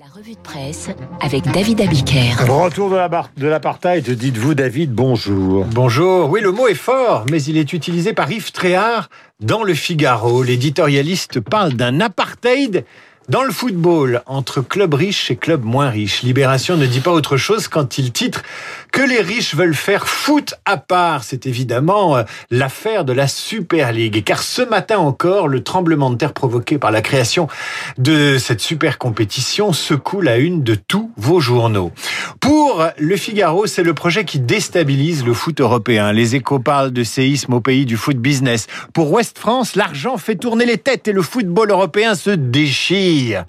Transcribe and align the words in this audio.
La 0.00 0.06
revue 0.16 0.32
de 0.32 0.38
presse 0.38 0.88
avec 1.20 1.44
David 1.52 1.82
Abiker. 1.82 2.32
Retour 2.48 2.88
de 2.88 2.96
la 2.96 3.08
bar- 3.08 3.28
de 3.36 3.46
l'apartheid, 3.46 4.08
dites-vous 4.08 4.54
David, 4.54 4.94
bonjour. 4.94 5.66
Bonjour. 5.66 6.30
Oui, 6.30 6.40
le 6.40 6.52
mot 6.52 6.68
est 6.68 6.74
fort, 6.74 7.26
mais 7.30 7.42
il 7.42 7.58
est 7.58 7.74
utilisé 7.74 8.14
par 8.14 8.30
Yves 8.32 8.50
Tréhard 8.52 9.10
dans 9.40 9.62
le 9.62 9.74
Figaro. 9.74 10.42
L'éditorialiste 10.42 11.40
parle 11.40 11.74
d'un 11.74 12.00
apartheid 12.00 12.86
dans 13.28 13.42
le 13.42 13.52
football 13.52 14.22
entre 14.24 14.62
clubs 14.62 14.94
riches 14.94 15.30
et 15.30 15.36
clubs 15.36 15.64
moins 15.64 15.90
riches. 15.90 16.22
Libération 16.22 16.76
ne 16.78 16.86
dit 16.86 17.00
pas 17.00 17.12
autre 17.12 17.36
chose 17.36 17.68
quand 17.68 17.98
il 17.98 18.10
titre 18.10 18.42
que 18.92 19.02
les 19.02 19.20
riches 19.20 19.54
veulent 19.54 19.74
faire 19.74 20.08
foot 20.08 20.54
à 20.64 20.76
part. 20.76 21.24
C'est 21.24 21.46
évidemment 21.46 22.16
euh, 22.16 22.22
l'affaire 22.50 23.04
de 23.04 23.12
la 23.12 23.28
Super 23.28 23.92
League. 23.92 24.22
Car 24.24 24.42
ce 24.42 24.62
matin 24.62 24.98
encore, 24.98 25.48
le 25.48 25.62
tremblement 25.62 26.10
de 26.10 26.16
terre 26.16 26.32
provoqué 26.32 26.78
par 26.78 26.90
la 26.90 27.02
création 27.02 27.48
de 27.98 28.38
cette 28.38 28.60
super 28.60 28.98
compétition 28.98 29.72
secoue 29.72 30.20
la 30.20 30.38
une 30.38 30.62
de 30.62 30.74
tous 30.74 31.10
vos 31.16 31.40
journaux. 31.40 31.92
Pour 32.40 32.84
le 32.98 33.16
Figaro, 33.16 33.66
c'est 33.66 33.82
le 33.82 33.94
projet 33.94 34.24
qui 34.24 34.38
déstabilise 34.38 35.24
le 35.24 35.34
foot 35.34 35.60
européen. 35.60 36.12
Les 36.12 36.36
échos 36.36 36.58
parlent 36.58 36.92
de 36.92 37.04
séisme 37.04 37.54
au 37.54 37.60
pays 37.60 37.86
du 37.86 37.96
foot 37.96 38.16
business. 38.16 38.66
Pour 38.92 39.12
Ouest 39.12 39.38
France, 39.38 39.76
l'argent 39.76 40.16
fait 40.16 40.36
tourner 40.36 40.66
les 40.66 40.78
têtes 40.78 41.08
et 41.08 41.12
le 41.12 41.22
football 41.22 41.70
européen 41.70 42.14
se 42.14 42.30
déchire. 42.30 43.44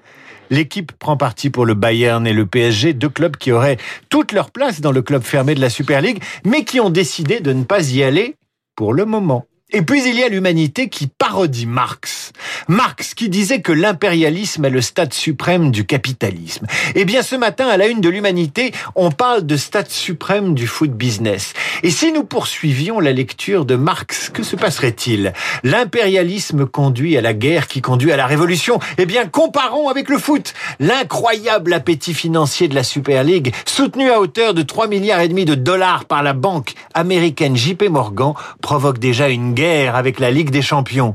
L'équipe 0.52 0.92
prend 0.92 1.16
parti 1.16 1.50
pour 1.50 1.66
le 1.66 1.74
Bayern 1.74 2.28
et 2.28 2.34
le 2.34 2.46
PSG, 2.46 2.94
deux 2.94 3.10
clubs 3.10 3.38
qui 3.38 3.54
auraient 3.54 3.78
toute 4.10 4.34
leur 4.34 4.52
place 4.52 4.82
dans 4.82 4.92
le 4.92 5.02
club 5.02 5.24
fermé 5.24 5.56
de 5.56 5.62
la 5.62 5.70
Super 5.70 6.02
League, 6.02 6.22
mais 6.46 6.66
qui 6.66 6.82
ont 6.82 6.90
décidé 6.90 7.40
de 7.40 7.54
ne 7.54 7.64
pas 7.64 7.90
y 7.92 8.04
aller 8.04 8.36
pour 8.76 8.94
le 8.94 9.06
moment. 9.06 9.46
Et 9.74 9.84
puis 9.84 10.04
il 10.06 10.20
y 10.20 10.24
a 10.24 10.28
l'humanité 10.28 10.90
qui 10.90 11.08
parodie 11.08 11.66
Marx. 11.66 12.34
Marx 12.68 13.14
qui 13.14 13.30
disait 13.30 13.62
que 13.62 13.72
l'impérialisme 13.72 14.66
est 14.66 14.70
le 14.70 14.82
stade 14.82 15.14
suprême 15.14 15.72
du 15.72 15.86
capitalisme. 15.86 16.68
Eh 16.94 17.06
bien 17.06 17.22
ce 17.22 17.38
matin, 17.38 17.68
à 17.68 17.78
la 17.78 17.88
une 17.88 18.02
de 18.02 18.10
l'humanité, 18.10 18.74
on 18.96 19.12
parle 19.12 19.46
de 19.46 19.56
stade 19.56 19.90
suprême 19.90 20.56
du 20.56 20.68
foot 20.68 20.92
business. 20.92 21.54
Et 21.84 21.90
si 21.90 22.12
nous 22.12 22.26
poursuivions 22.26 23.00
la 23.00 23.14
lecture 23.14 23.64
de 23.64 23.76
Marx, 23.76 24.30
que 24.30 24.44
se 24.44 24.58
passerait-il? 24.58 25.32
L'impérialisme 25.64 26.66
conduit 26.66 27.16
à 27.16 27.22
la 27.22 27.34
guerre 27.34 27.70
qui 27.70 27.80
conduit 27.80 28.12
à 28.12 28.18
la 28.18 28.28
révolution. 28.28 28.78
Eh 28.98 29.06
bien 29.06 29.26
comparons 29.26 29.88
avec 29.88 30.10
le 30.10 30.18
foot. 30.18 30.54
L'incroyable 30.82 31.72
appétit 31.72 32.14
financier 32.14 32.68
de 32.68 32.76
la 32.76 32.84
Super 32.84 33.24
League, 33.24 33.56
soutenu 33.66 34.12
à 34.12 34.20
hauteur 34.20 34.54
de 34.54 34.64
3 34.64 34.88
milliards 34.88 35.22
et 35.22 35.30
demi 35.30 35.46
de 35.46 35.56
dollars 35.56 36.04
par 36.04 36.24
la 36.24 36.34
banque 36.34 36.74
américaine 36.94 37.56
JP 37.56 37.84
Morgan, 37.84 38.34
provoque 38.62 39.00
déjà 39.00 39.30
une 39.30 39.54
guerre 39.54 39.61
avec 39.62 40.20
la 40.20 40.32
Ligue 40.32 40.50
des 40.50 40.62
Champions. 40.62 41.14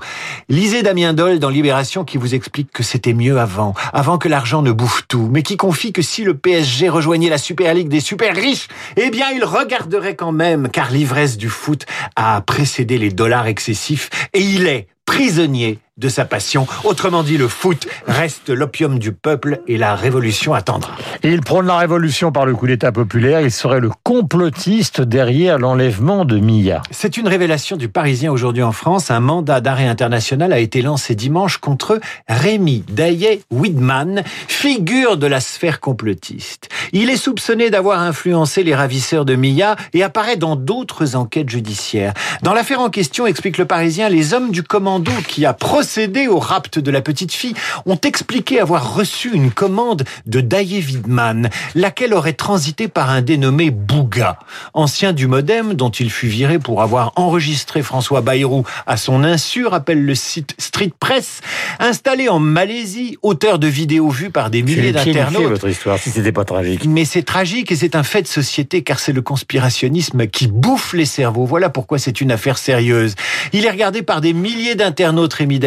Lisez 0.49 0.83
Damien 0.83 1.13
Dole 1.13 1.39
dans 1.39 1.49
Libération 1.49 2.05
qui 2.05 2.17
vous 2.17 2.35
explique 2.35 2.71
que 2.71 2.83
c'était 2.83 3.13
mieux 3.13 3.41
avant, 3.41 3.75
avant 3.93 4.19
que 4.19 4.29
l'argent 4.29 4.63
ne 4.63 4.71
bouffe 4.71 5.03
tout, 5.09 5.29
mais 5.33 5.43
qui 5.43 5.57
confie 5.57 5.93
que 5.93 6.03
si 6.03 6.23
le 6.23 6.37
PSG 6.37 6.89
rejoignait 6.89 7.29
la 7.29 7.39
Super 7.39 7.75
League 7.75 7.89
des 7.89 8.01
super 8.01 8.35
riches, 8.35 8.69
eh 8.97 9.11
bien 9.11 9.27
il 9.35 9.45
regarderait 9.45 10.15
quand 10.15 10.33
même, 10.33 10.69
car 10.69 10.91
l'ivresse 10.91 11.37
du 11.37 11.49
foot 11.49 11.87
a 12.15 12.41
précédé 12.41 12.99
les 12.99 13.11
dollars 13.11 13.47
excessifs 13.47 14.11
et 14.33 14.41
il 14.41 14.67
est 14.67 14.87
prisonnier 15.07 15.79
de 15.99 16.11
sa 16.11 16.27
passion. 16.27 16.67
Autrement 16.85 17.23
dit, 17.23 17.39
le 17.39 17.49
foot 17.49 17.89
reste 18.07 18.51
l'opium 18.51 18.99
du 18.99 19.13
peuple 19.13 19.61
et 19.67 19.79
la 19.79 19.95
révolution 19.95 20.53
attendra. 20.53 20.95
Il 21.23 21.41
prône 21.41 21.67
la 21.67 21.79
révolution 21.79 22.33
par 22.33 22.45
le 22.45 22.55
coup 22.55 22.67
d'État 22.67 22.93
populaire, 22.93 23.41
il 23.41 23.51
serait 23.51 23.81
le 23.81 23.91
complotiste 24.03 25.01
derrière 25.01 25.59
l'enlèvement 25.59 26.27
de 26.27 26.39
Mia. 26.39 26.83
C'est 26.91 27.17
une 27.17 27.27
révélation 27.27 27.79
du 27.79 27.89
Parisien 27.89 28.31
aujourd'hui 28.31 28.63
en 28.63 28.73
France. 28.73 29.11
Un 29.11 29.21
mandat 29.21 29.63
d'arrêt 29.63 29.87
international 29.87 30.53
a 30.53 30.59
été 30.59 30.83
lancé 30.83 31.15
dimanche 31.15 31.57
contre 31.57 31.99
Rémi 32.29 32.85
Daillet-Widman, 32.91 34.23
figure 34.49 35.17
de 35.17 35.27
la 35.27 35.41
sphère 35.41 35.81
complotiste. 35.81 36.69
Il 36.93 37.09
est 37.09 37.17
soupçonné 37.17 37.71
d'avoir 37.71 38.03
influencé 38.03 38.65
les 38.65 38.75
ravisseurs 38.75 39.25
de 39.25 39.35
Mia 39.35 39.77
et 39.95 40.03
apparaît 40.03 40.37
dans 40.37 40.57
d'autres 40.57 41.17
enquêtes 41.17 41.49
judiciaires. 41.49 42.13
Dans 42.43 42.53
l'affaire 42.53 42.81
en 42.81 42.91
question, 42.91 43.27
explique 43.27 43.57
le 43.57 43.65
Parisien, 43.65 44.11
les 44.11 44.35
hommes 44.35 44.51
du 44.51 44.63
commando 44.63 45.11
qui 45.27 45.47
a 45.47 45.55
procédé 45.55 45.86
au 46.29 46.39
rapt 46.39 46.79
de 46.79 46.91
la 46.91 47.01
petite 47.01 47.33
fille 47.33 47.55
ont 47.85 47.99
expliqué 48.03 48.61
avoir 48.61 48.95
reçu 48.95 49.33
une 49.33 49.51
commande 49.51 50.05
de 50.27 50.41
Daillet-Widman, 50.41 51.49
laquelle 51.75 52.13
aurait 52.13 52.33
transité 52.33 52.89
par 52.89 53.11
un 53.11 53.23
dénommé 53.23 53.71
Bouga, 53.71 54.39
ancien 54.75 55.13
du 55.13 55.27
Modem 55.27 55.75
dont 55.75 55.91
il 55.91 56.11
fut 56.11 56.27
viré 56.27 56.59
pour 56.59 56.83
avoir 56.83 57.13
enregistré 57.17 57.83
François 57.83 58.21
Bayrou 58.21 58.65
à 58.87 58.97
son 58.97 59.23
insu, 59.25 59.67
rappelle 59.67 60.05
le 60.05 60.15
site 60.15 60.55
Street 60.59 60.93
Press, 60.99 61.41
installé 61.79 62.29
en 62.29 62.39
Malaisie, 62.39 63.17
auteur 63.23 63.59
de 63.59 63.67
vidéos 63.67 64.11
vues 64.11 64.31
par 64.31 64.51
des 64.51 64.63
milliers 64.63 64.93
C'est 64.93 65.13
d'internautes. 65.13 65.45
votre 65.51 65.69
histoire, 65.69 65.99
si 65.99 66.11
c'était 66.11 66.33
pas 66.33 66.45
tragique. 66.45 66.85
Mais 66.87 67.05
c'est 67.05 67.23
tragique 67.23 67.71
et 67.73 67.77
c'est 67.77 67.95
un 67.95 68.03
fait 68.03 68.23
de 68.23 68.29
société 68.29 68.83
car 68.83 68.99
c'est 68.99 69.13
le 69.13 69.23
conspirationnisme 69.23 70.27
qui 70.27 70.49
bouffe 70.49 70.93
les 70.95 71.05
cerveaux. 71.05 71.47
Voilà 71.47 71.71
pourquoi 71.71 71.99
c'est 71.99 72.21
une 72.21 72.33
affaire 72.33 72.59
sérieuse. 72.59 73.15
Il 73.53 73.65
est 73.65 73.71
regardé 73.71 74.03
par 74.03 74.21
des 74.21 74.33
milliers 74.33 74.75
d'internautes, 74.75 75.35
Rémi 75.35 75.59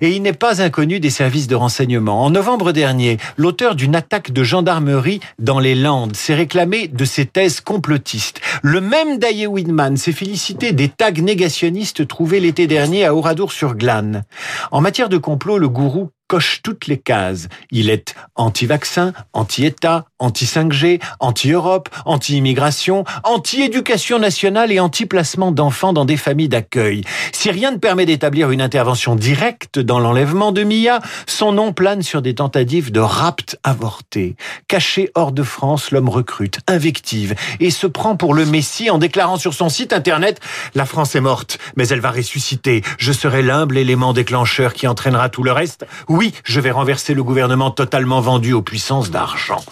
Et 0.00 0.10
il 0.14 0.22
n'est 0.22 0.32
pas 0.32 0.62
inconnu 0.62 1.00
des 1.00 1.10
services 1.10 1.46
de 1.46 1.54
renseignement. 1.54 2.22
En 2.22 2.30
novembre 2.30 2.72
dernier, 2.72 3.18
l'auteur 3.36 3.74
d'une 3.74 3.96
attaque 3.96 4.32
de 4.32 4.42
gendarmerie 4.42 5.20
dans 5.38 5.58
les 5.58 5.74
Landes 5.74 6.16
s'est 6.16 6.34
réclamé 6.34 6.88
de 6.88 7.04
ses 7.04 7.26
thèses 7.26 7.60
complotistes. 7.60 8.40
Le 8.62 8.80
même 8.80 9.18
Daillé-Widman 9.18 9.96
s'est 9.96 10.12
félicité 10.12 10.72
des 10.72 10.88
tags 10.88 11.10
négationnistes 11.10 12.06
trouvés 12.06 12.40
l'été 12.40 12.66
dernier 12.66 13.04
à 13.04 13.14
Oradour-sur-Glane. 13.14 14.24
En 14.70 14.80
matière 14.80 15.08
de 15.08 15.18
complot, 15.18 15.58
le 15.58 15.68
gourou 15.68 16.10
coche 16.26 16.60
toutes 16.62 16.86
les 16.86 16.98
cases. 16.98 17.48
Il 17.70 17.90
est 17.90 18.14
anti-vaccin, 18.34 19.12
anti-État, 19.32 20.06
anti-5G, 20.24 21.00
anti-Europe, 21.20 21.88
anti-immigration, 22.04 23.04
anti-éducation 23.22 24.18
nationale 24.18 24.72
et 24.72 24.80
anti-placement 24.80 25.52
d'enfants 25.52 25.92
dans 25.92 26.04
des 26.04 26.16
familles 26.16 26.48
d'accueil. 26.48 27.02
Si 27.32 27.50
rien 27.50 27.70
ne 27.70 27.76
permet 27.76 28.06
d'établir 28.06 28.50
une 28.50 28.60
intervention 28.60 29.16
directe 29.16 29.78
dans 29.78 30.00
l'enlèvement 30.00 30.52
de 30.52 30.64
Mia, 30.64 31.00
son 31.26 31.52
nom 31.52 31.72
plane 31.72 32.02
sur 32.02 32.22
des 32.22 32.34
tentatives 32.34 32.90
de 32.90 33.00
rapt 33.00 33.58
avorté. 33.62 34.36
Caché 34.68 35.10
hors 35.14 35.32
de 35.32 35.42
France, 35.42 35.90
l'homme 35.90 36.08
recrute, 36.08 36.58
invective 36.66 37.34
et 37.60 37.70
se 37.70 37.86
prend 37.86 38.16
pour 38.16 38.34
le 38.34 38.44
Messie 38.46 38.90
en 38.90 38.98
déclarant 38.98 39.36
sur 39.36 39.54
son 39.54 39.68
site 39.68 39.92
internet 39.92 40.40
La 40.74 40.86
France 40.86 41.14
est 41.14 41.20
morte, 41.20 41.58
mais 41.76 41.88
elle 41.88 42.00
va 42.00 42.10
ressusciter. 42.10 42.82
Je 42.98 43.12
serai 43.12 43.42
l'humble 43.42 43.78
élément 43.78 44.12
déclencheur 44.12 44.72
qui 44.72 44.86
entraînera 44.86 45.28
tout 45.28 45.42
le 45.42 45.52
reste. 45.52 45.86
Oui, 46.08 46.32
je 46.44 46.60
vais 46.60 46.70
renverser 46.70 47.14
le 47.14 47.22
gouvernement 47.22 47.70
totalement 47.70 48.20
vendu 48.20 48.52
aux 48.52 48.62
puissances 48.62 49.10
d'argent. 49.10 49.62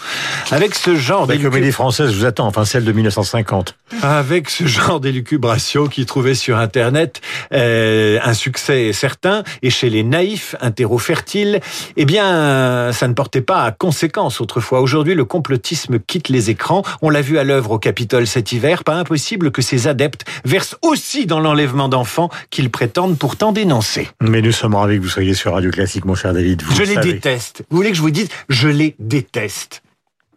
Avec 0.51 0.75
ce 0.75 0.97
genre 0.97 1.27
La 1.27 1.37
comédie 1.39 1.73
française 1.73 2.13
vous 2.15 2.25
attend, 2.27 2.47
enfin 2.47 2.65
celle 2.65 2.85
de 2.85 2.93
1950. 2.93 3.75
avec 4.03 4.51
ce 4.51 4.67
genre 4.67 5.01
d'élucubration 5.01 5.87
qui 5.87 6.05
trouvait 6.05 6.35
sur 6.35 6.59
Internet 6.59 7.21
euh, 7.53 8.19
un 8.23 8.35
succès 8.35 8.93
certain 8.93 9.45
et 9.63 9.71
chez 9.71 9.89
les 9.89 10.03
naïfs, 10.03 10.55
interro-fertiles, 10.61 11.61
eh 11.97 12.05
bien, 12.05 12.91
ça 12.93 13.09
ne 13.09 13.15
portait 13.15 13.41
pas 13.41 13.63
à 13.65 13.71
conséquence 13.73 14.41
autrefois. 14.41 14.81
Aujourd'hui, 14.81 15.15
le 15.15 15.25
complotisme 15.25 15.99
quitte 15.99 16.29
les 16.29 16.51
écrans. 16.51 16.83
On 17.01 17.09
l'a 17.11 17.23
vu 17.23 17.39
à 17.39 17.45
l'œuvre 17.45 17.73
au 17.73 17.79
Capitole 17.79 18.27
cet 18.27 18.53
hiver. 18.53 18.85
Pas 18.85 18.95
impossible 18.95 19.51
que 19.53 19.63
ses 19.63 19.87
adeptes 19.89 20.25
versent 20.45 20.77
aussi 20.83 21.27
dans 21.27 21.41
l'enlèvement 21.41 21.89
d'enfants 21.89 22.29
qu'ils 22.51 22.71
prétendent 22.71 23.19
pourtant 23.19 23.53
dénoncer. 23.53 24.09
Mais 24.21 24.43
nous 24.43 24.53
sommes 24.53 24.75
ravis 24.75 24.99
que 24.99 25.03
vous 25.03 25.09
soyez 25.09 25.35
sur 25.35 25.55
Radio 25.55 25.71
Classique, 25.71 26.05
mon 26.05 26.15
cher 26.15 26.35
David. 26.35 26.63
Vous 26.63 26.75
je 26.75 26.81
le 26.83 26.89
les 26.89 26.95
savez. 26.95 27.13
déteste. 27.15 27.63
Vous 27.71 27.77
voulez 27.79 27.91
que 27.91 27.97
je 27.97 28.03
vous 28.03 28.11
dise 28.11 28.29
Je 28.49 28.69
les 28.69 28.95
déteste. 28.99 29.83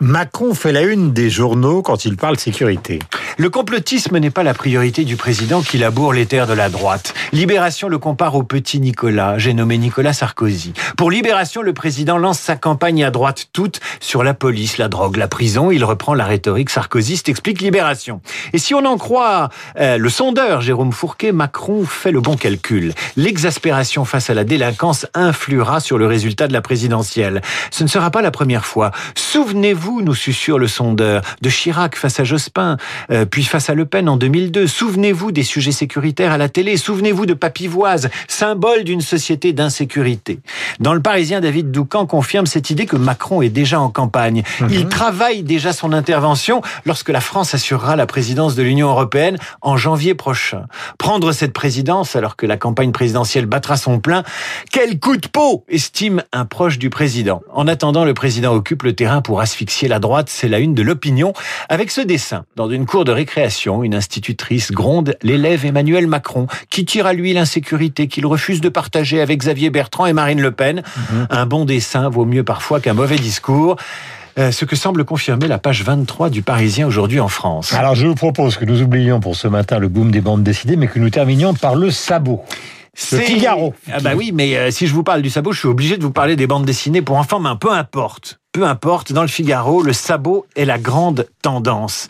Macron 0.01 0.53
fait 0.53 0.73
la 0.73 0.81
une 0.81 1.13
des 1.13 1.29
journaux 1.29 1.81
quand 1.81 2.03
il 2.03 2.17
parle 2.17 2.37
sécurité. 2.37 2.99
Le 3.37 3.49
complotisme 3.49 4.17
n'est 4.17 4.29
pas 4.29 4.43
la 4.43 4.53
priorité 4.53 5.05
du 5.05 5.15
président 5.15 5.61
qui 5.61 5.77
laboure 5.77 6.11
les 6.11 6.25
terres 6.25 6.47
de 6.47 6.53
la 6.53 6.67
droite. 6.67 7.13
Libération 7.35 7.89
le 7.89 7.97
compare 7.97 8.35
au 8.35 8.43
petit 8.43 8.79
Nicolas, 8.79 9.37
j'ai 9.37 9.53
nommé 9.53 9.77
Nicolas 9.77 10.13
Sarkozy. 10.13 10.71
Pour 10.95 11.11
Libération, 11.11 11.61
le 11.61 11.73
président 11.73 12.17
lance 12.17 12.39
sa 12.39 12.55
campagne 12.55 13.03
à 13.03 13.11
droite 13.11 13.49
toute 13.51 13.81
sur 13.99 14.23
la 14.23 14.33
police, 14.33 14.77
la 14.77 14.87
drogue, 14.87 15.17
la 15.17 15.27
prison. 15.27 15.69
Il 15.69 15.83
reprend 15.83 16.13
la 16.13 16.23
rhétorique 16.23 16.69
sarkozyste, 16.69 17.27
explique 17.27 17.59
Libération. 17.59 18.21
Et 18.53 18.57
si 18.57 18.73
on 18.73 18.85
en 18.85 18.97
croit 18.97 19.49
euh, 19.77 19.97
le 19.97 20.07
sondeur 20.07 20.61
Jérôme 20.61 20.93
Fourquet, 20.93 21.33
Macron 21.33 21.83
fait 21.83 22.13
le 22.13 22.21
bon 22.21 22.37
calcul. 22.37 22.93
L'exaspération 23.17 24.05
face 24.05 24.29
à 24.29 24.33
la 24.33 24.45
délinquance 24.45 25.05
influera 25.13 25.81
sur 25.81 25.97
le 25.97 26.07
résultat 26.07 26.47
de 26.47 26.53
la 26.53 26.61
présidentielle. 26.61 27.41
Ce 27.69 27.83
ne 27.83 27.89
sera 27.89 28.11
pas 28.11 28.21
la 28.21 28.31
première 28.31 28.65
fois. 28.65 28.91
Souvenez-vous 29.15 30.01
nous 30.01 30.15
susurre 30.15 30.57
le 30.57 30.69
sondeur, 30.69 31.21
de 31.41 31.49
Chirac 31.49 31.97
face 31.97 32.17
à 32.17 32.23
Jospin, 32.23 32.77
euh, 33.11 33.25
puis 33.25 33.43
face 33.43 33.69
à 33.69 33.73
Le 33.73 33.83
Pen 33.83 34.07
en 34.07 34.15
2002. 34.15 34.67
Souvenez-vous 34.67 35.33
des 35.33 35.43
sujets 35.43 35.73
sécuritaires 35.73 36.31
à 36.31 36.37
la 36.37 36.47
télé. 36.47 36.77
Souvenez-vous 36.77 37.24
de 37.25 37.33
Papivoise, 37.33 38.09
symbole 38.27 38.83
d'une 38.83 39.01
société 39.01 39.53
d'insécurité. 39.53 40.39
Dans 40.79 40.93
le 40.93 41.01
Parisien, 41.01 41.41
David 41.41 41.71
Doucan 41.71 42.05
confirme 42.05 42.45
cette 42.45 42.69
idée 42.69 42.85
que 42.85 42.95
Macron 42.95 43.41
est 43.41 43.49
déjà 43.49 43.79
en 43.79 43.89
campagne. 43.89 44.43
Mhm. 44.61 44.69
Il 44.71 44.87
travaille 44.87 45.43
déjà 45.43 45.73
son 45.73 45.93
intervention 45.93 46.61
lorsque 46.85 47.09
la 47.09 47.21
France 47.21 47.53
assurera 47.53 47.95
la 47.95 48.05
présidence 48.05 48.55
de 48.55 48.63
l'Union 48.63 48.89
européenne 48.89 49.37
en 49.61 49.77
janvier 49.77 50.15
prochain. 50.15 50.65
Prendre 50.97 51.31
cette 51.31 51.53
présidence 51.53 52.15
alors 52.15 52.35
que 52.35 52.45
la 52.45 52.57
campagne 52.57 52.91
présidentielle 52.91 53.45
battra 53.45 53.77
son 53.77 53.99
plein, 53.99 54.23
quel 54.71 54.99
coup 54.99 55.17
de 55.17 55.27
peau 55.27 55.65
estime 55.69 56.23
un 56.31 56.45
proche 56.45 56.79
du 56.79 56.89
président. 56.89 57.41
En 57.53 57.67
attendant, 57.67 58.05
le 58.05 58.13
président 58.13 58.53
occupe 58.53 58.83
le 58.83 58.93
terrain 58.93 59.21
pour 59.21 59.41
asphyxier 59.41 59.87
la 59.87 59.99
droite, 59.99 60.27
c'est 60.29 60.47
la 60.47 60.59
une 60.59 60.73
de 60.73 60.81
l'opinion, 60.81 61.33
avec 61.69 61.91
ce 61.91 62.01
dessin. 62.01 62.45
Dans 62.55 62.69
une 62.69 62.85
cour 62.85 63.05
de 63.05 63.11
récréation, 63.11 63.83
une 63.83 63.95
institutrice 63.95 64.71
gronde 64.71 65.17
l'élève 65.21 65.65
Emmanuel 65.65 66.07
Macron, 66.07 66.47
qui 66.69 66.85
tire 66.85 67.04
à 67.05 67.13
lui 67.13 67.33
l'insécurité 67.33 68.07
qu'il 68.07 68.25
refuse 68.25 68.61
de 68.61 68.69
partager 68.69 69.21
avec 69.21 69.39
Xavier 69.39 69.69
Bertrand 69.69 70.05
et 70.05 70.13
Marine 70.13 70.41
Le 70.41 70.51
Pen. 70.51 70.83
Un 71.29 71.45
bon 71.45 71.65
dessin 71.65 72.09
vaut 72.09 72.25
mieux 72.25 72.43
parfois 72.43 72.79
qu'un 72.79 72.93
mauvais 72.93 73.17
discours. 73.17 73.75
Euh, 74.37 74.51
ce 74.51 74.65
que 74.65 74.75
semble 74.75 75.05
confirmer 75.05 75.47
la 75.47 75.57
page 75.57 75.83
23 75.83 76.29
du 76.29 76.41
Parisien 76.41 76.85
aujourd'hui 76.85 77.21
en 77.21 77.29
France. 77.29 77.71
Alors 77.73 77.95
je 77.95 78.05
vous 78.05 78.15
propose 78.15 78.57
que 78.57 78.65
nous 78.65 78.81
oublions 78.81 79.21
pour 79.21 79.37
ce 79.37 79.47
matin 79.47 79.79
le 79.79 79.87
boom 79.87 80.11
des 80.11 80.19
bandes 80.19 80.43
dessinées, 80.43 80.75
mais 80.75 80.87
que 80.87 80.99
nous 80.99 81.09
terminions 81.09 81.53
par 81.53 81.75
le 81.75 81.89
sabot. 81.89 82.43
Le 82.47 82.49
C'est- 82.95 83.21
Figaro. 83.21 83.73
Ah 83.91 83.99
bah 84.01 84.11
oui, 84.15 84.31
mais 84.33 84.57
euh, 84.57 84.71
si 84.71 84.87
je 84.87 84.93
vous 84.93 85.03
parle 85.03 85.21
du 85.21 85.29
sabot, 85.29 85.53
je 85.53 85.59
suis 85.59 85.67
obligé 85.69 85.95
de 85.97 86.03
vous 86.03 86.11
parler 86.11 86.35
des 86.35 86.47
bandes 86.47 86.65
dessinées 86.65 87.01
pour 87.01 87.17
enfants, 87.17 87.39
mais 87.39 87.49
peu 87.59 87.71
importe. 87.71 88.39
Peu 88.51 88.65
importe, 88.65 89.11
dans 89.13 89.21
le 89.21 89.27
Figaro, 89.29 89.81
le 89.83 89.93
sabot 89.93 90.45
est 90.57 90.65
la 90.65 90.77
grande 90.79 91.27
tendance. 91.41 92.07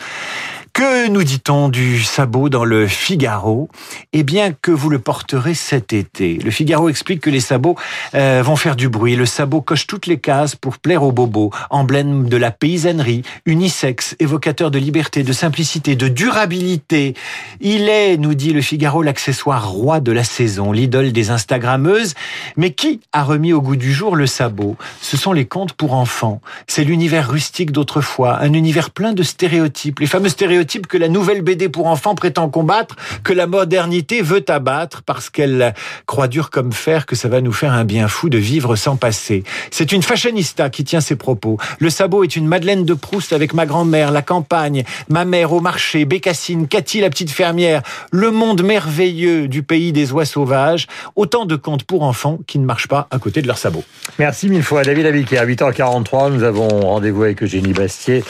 Que 0.76 1.08
nous 1.08 1.24
dit-on 1.24 1.70
du 1.70 2.04
sabot 2.04 2.50
dans 2.50 2.66
le 2.66 2.86
Figaro? 2.86 3.70
Eh 4.12 4.24
bien 4.24 4.52
que 4.52 4.72
vous 4.72 4.90
le 4.90 5.00
porterez 5.00 5.54
cet 5.54 5.94
été. 5.94 6.34
Le 6.36 6.52
Figaro 6.52 6.90
explique 6.90 7.22
que 7.22 7.30
les 7.30 7.40
sabots 7.40 7.78
euh, 8.14 8.42
vont 8.44 8.58
faire 8.58 8.76
du 8.76 8.90
bruit. 8.90 9.16
Le 9.16 9.26
sabot 9.26 9.62
coche 9.62 9.88
toutes 9.88 10.06
les 10.06 10.20
cases 10.20 10.58
pour 10.58 10.78
plaire 10.78 11.04
aux 11.04 11.14
bobos. 11.14 11.50
Emblème 11.70 12.28
de 12.28 12.36
la 12.36 12.52
paysannerie, 12.52 13.22
unisexe, 13.46 14.18
évocateur 14.20 14.70
de 14.70 14.78
liberté, 14.78 15.24
de 15.24 15.32
simplicité, 15.32 15.96
de 15.96 16.10
durabilité. 16.10 17.14
Il 17.62 17.88
est, 17.88 18.18
nous 18.18 18.34
dit 18.34 18.52
le 18.52 18.62
Figaro, 18.62 19.02
l'accessoire 19.02 19.70
roi 19.70 20.02
de 20.02 20.12
la 20.12 20.26
saison, 20.26 20.74
l'idole 20.74 21.14
des 21.14 21.30
Instagrammeuses. 21.30 22.16
Mais 22.58 22.74
qui 22.74 23.00
a 23.14 23.24
remis 23.24 23.54
au 23.54 23.62
goût 23.62 23.78
du 23.78 23.94
jour 23.94 24.18
le 24.18 24.28
sabot? 24.28 24.76
Ce 25.00 25.16
sont 25.16 25.32
les 25.32 25.46
contes 25.46 25.72
pour 25.72 25.94
enfants. 25.94 26.42
C'est 26.68 26.84
l'univers 26.84 27.32
rustique 27.32 27.72
d'autrefois, 27.72 28.42
un 28.42 28.52
univers 28.52 28.90
plein 28.90 29.14
de 29.14 29.24
stéréotypes, 29.24 30.02
les 30.02 30.08
fameux 30.08 30.28
stéréotypes 30.28 30.65
que 30.66 30.98
la 30.98 31.08
nouvelle 31.08 31.42
BD 31.42 31.70
pour 31.70 31.88
enfants 31.88 32.16
prétend 32.16 32.50
combattre, 32.50 32.96
que 33.24 33.34
la 33.34 33.48
modernité 33.48 34.22
veut 34.22 34.44
abattre 34.48 35.02
parce 35.04 35.30
qu'elle 35.30 35.74
croit 36.06 36.28
dur 36.28 36.50
comme 36.50 36.74
fer 36.74 37.06
que 37.06 37.16
ça 37.16 37.30
va 37.30 37.42
nous 37.42 37.54
faire 37.54 37.74
un 37.74 37.86
bien 37.86 38.08
fou 38.08 38.30
de 38.30 38.38
vivre 38.38 38.76
sans 38.76 38.96
passer. 38.96 39.44
C'est 39.72 39.92
une 39.92 40.02
fashionista 40.02 40.70
qui 40.70 40.84
tient 40.84 41.02
ses 41.02 41.16
propos. 41.16 41.58
Le 41.80 41.90
sabot 41.90 42.24
est 42.24 42.36
une 42.36 42.48
Madeleine 42.48 42.86
de 42.86 42.94
Proust 42.94 43.34
avec 43.34 43.54
ma 43.54 43.66
grand-mère, 43.66 44.12
la 44.12 44.22
campagne, 44.22 44.84
ma 45.10 45.26
mère 45.26 45.54
au 45.54 45.62
marché, 45.62 46.06
Bécassine, 46.06 46.68
Cathy 46.68 47.02
la 47.02 47.10
petite 47.10 47.32
fermière, 47.32 47.82
le 48.12 48.32
monde 48.32 48.64
merveilleux 48.64 49.48
du 49.48 49.64
pays 49.64 49.92
des 49.92 50.12
oies 50.12 50.26
sauvages. 50.26 50.88
Autant 51.16 51.46
de 51.46 51.56
contes 51.56 51.84
pour 51.84 52.04
enfants 52.04 52.40
qui 52.48 52.60
ne 52.60 52.66
marchent 52.66 52.88
pas 52.88 53.08
à 53.12 53.20
côté 53.20 53.42
de 53.42 53.48
leur 53.48 53.58
sabot. 53.58 53.84
Merci 54.20 54.50
mille 54.50 54.64
fois, 54.64 54.84
David 54.84 55.06
Abiquière. 55.06 55.42
À 55.42 55.46
8h43, 55.46 56.32
nous 56.32 56.44
avons 56.44 56.68
rendez-vous 56.82 57.24
avec 57.24 57.44
Eugénie 57.44 57.74
Bastier. 57.74 58.24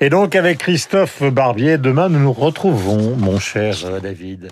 Et 0.00 0.10
donc 0.10 0.34
avec 0.34 0.58
Christophe 0.58 1.22
Barbier, 1.22 1.61
demain 1.62 2.08
nous 2.08 2.18
nous 2.18 2.32
retrouvons, 2.32 3.16
mon 3.16 3.38
cher 3.38 3.76
euh, 3.84 4.00
David. 4.00 4.48